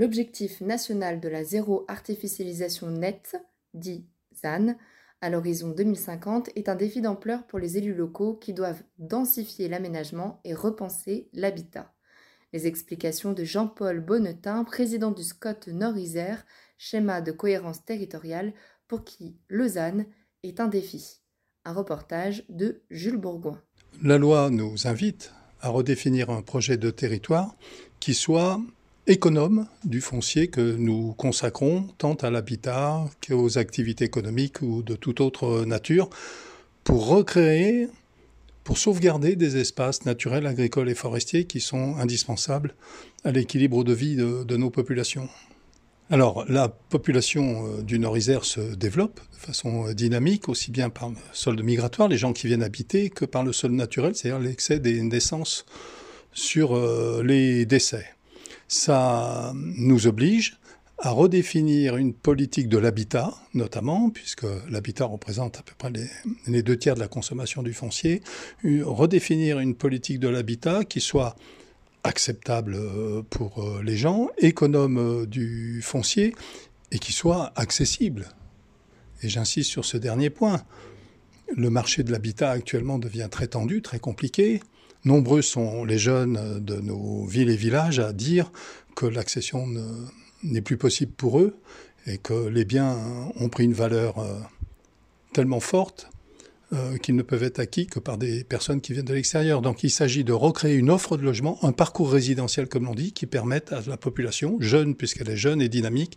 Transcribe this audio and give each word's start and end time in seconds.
L'objectif 0.00 0.62
national 0.62 1.20
de 1.20 1.28
la 1.28 1.44
zéro 1.44 1.84
artificialisation 1.86 2.90
nette, 2.90 3.36
dit 3.74 4.06
ZAN, 4.34 4.78
à 5.20 5.28
l'horizon 5.28 5.72
2050 5.72 6.48
est 6.56 6.70
un 6.70 6.74
défi 6.74 7.02
d'ampleur 7.02 7.46
pour 7.46 7.58
les 7.58 7.76
élus 7.76 7.92
locaux 7.92 8.32
qui 8.32 8.54
doivent 8.54 8.82
densifier 8.96 9.68
l'aménagement 9.68 10.40
et 10.44 10.54
repenser 10.54 11.28
l'habitat. 11.34 11.92
Les 12.54 12.66
explications 12.66 13.34
de 13.34 13.44
Jean-Paul 13.44 14.00
Bonnetin, 14.00 14.64
président 14.64 15.10
du 15.10 15.22
SCOT 15.22 15.70
Nord-Isère, 15.70 16.46
schéma 16.78 17.20
de 17.20 17.32
cohérence 17.32 17.84
territoriale, 17.84 18.54
pour 18.88 19.04
qui 19.04 19.36
le 19.48 19.68
ZAN 19.68 20.06
est 20.42 20.60
un 20.60 20.68
défi. 20.68 21.20
Un 21.66 21.74
reportage 21.74 22.46
de 22.48 22.80
Jules 22.88 23.18
Bourgoin. 23.18 23.60
La 24.02 24.16
loi 24.16 24.48
nous 24.48 24.86
invite 24.86 25.34
à 25.60 25.68
redéfinir 25.68 26.30
un 26.30 26.40
projet 26.40 26.78
de 26.78 26.88
territoire 26.88 27.54
qui 28.00 28.14
soit 28.14 28.62
économe 29.06 29.66
du 29.84 30.00
foncier 30.00 30.48
que 30.48 30.76
nous 30.76 31.12
consacrons 31.14 31.88
tant 31.98 32.14
à 32.14 32.30
l'habitat 32.30 33.04
qu'aux 33.26 33.58
activités 33.58 34.04
économiques 34.04 34.62
ou 34.62 34.82
de 34.82 34.94
toute 34.94 35.20
autre 35.20 35.64
nature 35.64 36.10
pour 36.84 37.08
recréer, 37.08 37.88
pour 38.64 38.78
sauvegarder 38.78 39.36
des 39.36 39.56
espaces 39.56 40.04
naturels, 40.04 40.46
agricoles 40.46 40.88
et 40.88 40.94
forestiers 40.94 41.44
qui 41.44 41.60
sont 41.60 41.96
indispensables 41.96 42.74
à 43.24 43.32
l'équilibre 43.32 43.84
de 43.84 43.92
vie 43.92 44.16
de, 44.16 44.56
nos 44.56 44.70
populations. 44.70 45.28
Alors, 46.12 46.44
la 46.48 46.68
population 46.68 47.66
euh, 47.66 47.82
du 47.82 48.00
Nord-Isère 48.00 48.44
se 48.44 48.60
développe 48.74 49.20
de 49.32 49.38
façon 49.38 49.86
euh, 49.86 49.94
dynamique, 49.94 50.48
aussi 50.48 50.72
bien 50.72 50.90
par 50.90 51.10
le 51.10 51.16
solde 51.32 51.62
migratoire, 51.62 52.08
les 52.08 52.18
gens 52.18 52.32
qui 52.32 52.48
viennent 52.48 52.64
habiter, 52.64 53.10
que 53.10 53.24
par 53.24 53.44
le 53.44 53.52
sol 53.52 53.70
naturel, 53.70 54.16
c'est-à-dire 54.16 54.40
l'excès 54.40 54.80
des 54.80 55.00
naissances 55.02 55.66
sur 56.32 56.76
euh, 56.76 57.22
les 57.22 57.64
décès. 57.64 58.06
Ça 58.72 59.52
nous 59.56 60.06
oblige 60.06 60.60
à 60.98 61.10
redéfinir 61.10 61.96
une 61.96 62.14
politique 62.14 62.68
de 62.68 62.78
l'habitat, 62.78 63.34
notamment, 63.52 64.10
puisque 64.10 64.46
l'habitat 64.68 65.06
représente 65.06 65.58
à 65.58 65.62
peu 65.62 65.72
près 65.76 65.90
les, 66.46 66.62
deux 66.62 66.76
tiers 66.76 66.94
de 66.94 67.00
la 67.00 67.08
consommation 67.08 67.64
du 67.64 67.72
foncier, 67.72 68.22
redéfinir 68.62 69.58
une 69.58 69.74
politique 69.74 70.20
de 70.20 70.28
l'habitat 70.28 70.84
qui 70.84 71.00
soit 71.00 71.34
acceptable 72.04 72.76
euh, 72.76 73.22
pour 73.28 73.60
euh, 73.60 73.82
les 73.82 73.96
gens, 73.96 74.28
économe 74.38 74.98
euh, 74.98 75.26
du 75.26 75.82
foncier 75.82 76.36
et 76.92 77.00
qui 77.00 77.12
soit 77.12 77.52
accessible. 77.56 78.28
Et 79.24 79.28
j'insiste 79.28 79.68
sur 79.68 79.84
ce 79.84 79.96
dernier 79.96 80.30
point. 80.30 80.62
Le 81.56 81.70
marché 81.70 82.04
de 82.04 82.12
l'habitat 82.12 82.52
actuellement 82.52 83.00
devient 83.00 83.28
très 83.28 83.48
tendu, 83.48 83.82
très 83.82 83.98
compliqué. 83.98 84.60
Nombreux 85.04 85.42
sont 85.42 85.84
les 85.84 85.98
jeunes 85.98 86.60
de 86.60 86.76
nos 86.76 87.24
villes 87.24 87.50
et 87.50 87.56
villages 87.56 88.00
à 88.00 88.12
dire 88.12 88.52
que 88.94 89.06
l'accession 89.06 89.66
n'est 90.42 90.60
plus 90.60 90.76
possible 90.76 91.12
pour 91.12 91.40
eux 91.40 91.56
et 92.06 92.18
que 92.18 92.48
les 92.48 92.64
biens 92.64 92.96
ont 93.36 93.48
pris 93.48 93.64
une 93.64 93.72
valeur 93.72 94.24
tellement 95.32 95.60
forte 95.60 96.10
euh, 96.72 96.98
qu'ils 96.98 97.16
ne 97.16 97.22
peuvent 97.22 97.42
être 97.42 97.58
acquis 97.58 97.88
que 97.88 97.98
par 97.98 98.16
des 98.16 98.44
personnes 98.44 98.80
qui 98.80 98.92
viennent 98.92 99.04
de 99.04 99.12
l'extérieur. 99.12 99.60
Donc 99.60 99.82
il 99.82 99.90
s'agit 99.90 100.22
de 100.22 100.32
recréer 100.32 100.76
une 100.76 100.88
offre 100.88 101.16
de 101.16 101.22
logement, 101.24 101.58
un 101.64 101.72
parcours 101.72 102.12
résidentiel 102.12 102.68
comme 102.68 102.84
l'on 102.84 102.94
dit, 102.94 103.10
qui 103.10 103.26
permette 103.26 103.72
à 103.72 103.80
la 103.88 103.96
population, 103.96 104.56
jeune 104.60 104.94
puisqu'elle 104.94 105.28
est 105.30 105.36
jeune 105.36 105.60
et 105.60 105.68
dynamique, 105.68 106.16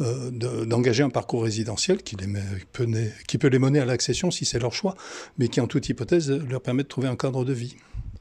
euh, 0.00 0.30
d'engager 0.66 1.02
un 1.02 1.08
parcours 1.08 1.44
résidentiel 1.44 2.02
qui, 2.02 2.14
les 2.16 2.26
peut, 2.74 2.86
qui 3.26 3.38
peut 3.38 3.48
les 3.48 3.58
mener 3.58 3.80
à 3.80 3.86
l'accession 3.86 4.30
si 4.30 4.44
c'est 4.44 4.58
leur 4.58 4.74
choix, 4.74 4.96
mais 5.38 5.48
qui 5.48 5.62
en 5.62 5.66
toute 5.66 5.88
hypothèse 5.88 6.30
leur 6.30 6.60
permet 6.60 6.82
de 6.82 6.88
trouver 6.88 7.08
un 7.08 7.16
cadre 7.16 7.46
de 7.46 7.54
vie. 7.54 7.76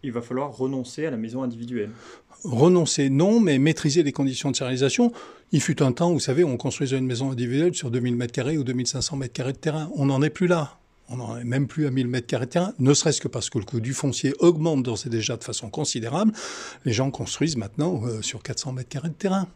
Il 0.06 0.12
va 0.12 0.22
falloir 0.22 0.56
renoncer 0.56 1.06
à 1.06 1.12
la 1.12 1.18
maison 1.18 1.44
individuelle. 1.44 1.90
Renoncer, 2.44 3.10
non, 3.10 3.40
mais 3.40 3.58
maîtriser 3.58 4.04
les 4.04 4.12
conditions 4.12 4.52
de 4.52 4.58
réalisation. 4.58 5.12
Il 5.52 5.62
fut 5.62 5.82
un 5.82 5.92
temps, 5.92 6.12
vous 6.12 6.20
savez, 6.20 6.44
on 6.44 6.58
construisait 6.58 6.98
une 6.98 7.08
maison 7.08 7.32
individuelle 7.32 7.74
sur 7.74 7.92
2000 7.92 8.16
m2 8.16 8.58
ou 8.58 8.64
2500 8.64 9.20
m2 9.20 9.46
de 9.48 9.52
terrain. 9.52 9.90
On 9.96 10.06
n'en 10.06 10.22
est 10.22 10.30
plus 10.30 10.48
là 10.48 10.78
on 11.10 11.18
n'en 11.18 11.38
est 11.38 11.44
même 11.44 11.68
plus 11.68 11.86
à 11.86 11.92
1000 11.92 12.08
mètres 12.08 12.28
carrés 12.28 12.46
de 12.46 12.52
terrain, 12.52 12.74
ne 12.80 12.94
serait-ce 12.94 13.22
que 13.22 13.28
parce 13.28 13.50
que 13.50 13.60
le 13.60 13.66
coût 13.66 13.80
du 13.80 13.94
foncier 13.94 14.34
augmente 14.40 14.84
d'ores 14.84 15.06
et 15.06 15.10
déjà 15.10 15.38
de 15.38 15.44
façon 15.44 15.70
considérable. 15.70 16.32
Les 16.84 16.94
gens 16.94 17.12
construisent 17.12 17.58
maintenant 17.58 18.02
euh, 18.06 18.22
sur 18.22 18.42
400 18.42 18.74
mètres 18.74 18.90
carrés 18.90 19.10
de 19.10 19.14
terrain. 19.14 19.48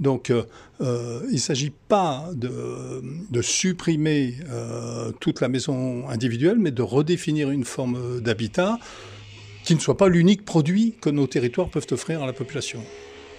Donc, 0.00 0.30
euh, 0.30 0.44
euh, 0.80 1.22
il 1.28 1.34
ne 1.34 1.38
s'agit 1.38 1.72
pas 1.88 2.30
de 2.34 3.42
supprimer 3.42 4.36
toute 5.20 5.40
la 5.40 5.48
maison 5.48 6.08
individuelle, 6.08 6.58
mais 6.58 6.70
de 6.70 6.82
redéfinir 6.82 7.50
une 7.50 7.64
forme 7.64 8.20
d'habitat 8.20 8.78
qui 9.64 9.74
ne 9.74 9.80
soit 9.80 9.96
pas 9.96 10.08
l'unique 10.08 10.44
produit 10.44 10.94
que 11.00 11.10
nos 11.10 11.26
territoires 11.26 11.68
peuvent 11.68 11.86
offrir 11.90 12.22
à 12.22 12.26
la 12.26 12.32
population 12.32 12.82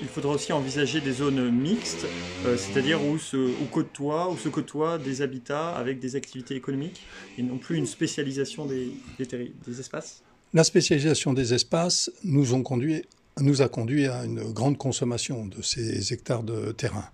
il 0.03 0.09
faudra 0.09 0.33
aussi 0.33 0.51
envisager 0.51 0.99
des 1.01 1.13
zones 1.13 1.49
mixtes, 1.49 2.05
euh, 2.45 2.57
c'est-à-dire 2.57 3.03
où 3.03 3.17
se, 3.17 3.37
où, 3.37 3.65
côtoient, 3.71 4.29
où 4.29 4.37
se 4.37 4.49
côtoient 4.49 4.97
des 4.97 5.21
habitats 5.21 5.69
avec 5.69 5.99
des 5.99 6.15
activités 6.15 6.55
économiques 6.55 7.01
et 7.37 7.43
non 7.43 7.57
plus 7.57 7.77
une 7.77 7.85
spécialisation 7.85 8.65
des, 8.65 8.91
des, 9.17 9.79
espaces 9.79 10.21
La 10.53 10.63
spécialisation 10.63 11.33
des 11.33 11.53
espaces 11.53 12.11
nous, 12.23 12.53
ont 12.53 12.63
conduit, 12.63 13.03
nous 13.39 13.61
a 13.61 13.69
conduit 13.69 14.07
à 14.07 14.25
une 14.25 14.51
grande 14.51 14.77
consommation 14.77 15.45
de 15.45 15.61
ces 15.61 16.11
hectares 16.11 16.43
de 16.43 16.73
terrain. 16.73 17.05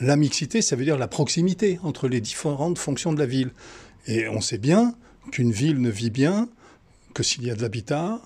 La 0.00 0.16
mixité, 0.16 0.60
ça 0.60 0.76
veut 0.76 0.84
dire 0.84 0.98
la 0.98 1.08
proximité 1.08 1.78
entre 1.82 2.08
les 2.08 2.20
différentes 2.20 2.78
fonctions 2.78 3.12
de 3.12 3.18
la 3.18 3.26
ville. 3.26 3.52
Et 4.06 4.28
on 4.28 4.40
sait 4.40 4.58
bien 4.58 4.94
qu'une 5.32 5.50
ville 5.50 5.80
ne 5.80 5.90
vit 5.90 6.10
bien 6.10 6.48
que 7.14 7.22
s'il 7.22 7.44
y 7.44 7.50
a 7.50 7.54
de 7.54 7.62
l'habitat, 7.62 8.20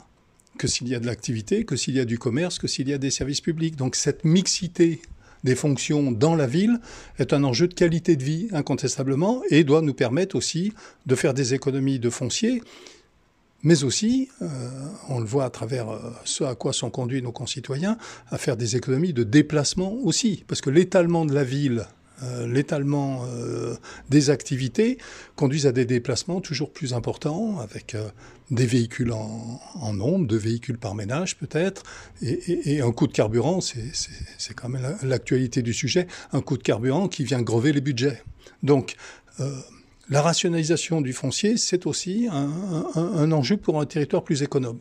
que 0.59 0.69
s'il 0.69 0.89
y 0.89 0.95
a 0.95 1.01
de 1.01 1.07
l'activité, 1.07 1.65
que 1.65 1.77
s'il 1.77 1.95
y 1.95 2.01
a 2.01 2.05
du 2.05 2.19
commerce, 2.19 2.59
que 2.59 2.67
s'il 2.67 2.89
y 2.89 2.93
a 2.93 2.99
des 2.99 3.11
services 3.11 3.41
publics. 3.41 3.77
Donc 3.77 3.97
cette 3.97 4.25
mixité 4.25 5.01
des 5.45 5.57
fonctions 5.57 6.13
dans 6.13 6.37
la 6.37 6.47
ville 6.47 6.79
est 7.19 7.33
un 7.33 7.43
enjeu 7.45 7.69
de 7.69 7.75
qualité 7.75 8.17
de 8.17 8.23
vie 8.23 8.49
incontestablement 8.53 9.43
et 9.51 9.65
doit 9.65 9.83
nous 9.83 9.95
permettre 9.95 10.37
aussi 10.37 10.73
de 11.07 11.15
faire 11.15 11.35
des 11.35 11.55
économies 11.55 11.99
de 11.99 12.11
foncier, 12.11 12.63
mais 13.65 13.85
aussi, 13.85 14.29
euh, 14.41 14.47
on 15.09 15.21
le 15.21 15.25
voit 15.25 15.45
à 15.45 15.51
travers 15.51 15.89
euh, 15.89 15.99
ce 16.25 16.43
à 16.43 16.55
quoi 16.55 16.73
sont 16.73 16.91
conduits 16.91 17.23
nos 17.23 17.33
concitoyens, 17.33 17.97
à 18.31 18.39
faire 18.39 18.57
des 18.57 18.77
économies 18.77 19.13
de 19.13 19.23
déplacement 19.23 19.93
aussi, 20.03 20.45
parce 20.49 20.61
que 20.61 20.71
l'étalement 20.71 21.25
de 21.25 21.33
la 21.33 21.45
ville 21.45 21.87
euh, 22.23 22.47
l'étalement 22.47 23.25
euh, 23.27 23.75
des 24.09 24.31
activités 24.31 24.99
conduisent 25.37 25.67
à 25.67 25.73
des 25.73 25.85
déplacements 25.85 26.41
toujours 26.41 26.73
plus 26.73 26.95
importants 26.95 27.59
avec 27.61 27.95
euh, 27.95 28.09
des 28.51 28.67
véhicules 28.67 29.13
en, 29.13 29.93
nombre, 29.93 30.27
deux 30.27 30.37
véhicules 30.37 30.79
par 30.79 30.95
ménage 30.95 31.37
peut-être, 31.37 31.83
et, 32.21 32.81
un 32.81 32.93
coût 32.93 33.07
de 33.07 33.13
carburant, 33.13 33.61
c'est 33.61 34.55
quand 34.55 34.69
même 34.69 34.97
l'actualité 35.03 35.63
du 35.63 35.73
sujet, 35.73 36.07
un 36.33 36.43
coût 36.43 36.59
de 36.59 36.63
carburant 36.63 37.09
qui 37.09 37.25
vient 37.25 37.41
grever 37.41 37.73
les 37.73 37.81
budgets. 37.81 38.23
Donc, 38.63 38.97
la 40.11 40.21
rationalisation 40.21 41.01
du 41.01 41.15
foncier, 41.15 41.57
c'est 41.57 41.87
aussi 41.87 42.29
un 42.31 43.33
enjeu 43.33 43.57
pour 43.57 43.81
un 43.81 43.87
territoire 43.87 44.23
plus 44.23 44.43
économe. 44.43 44.81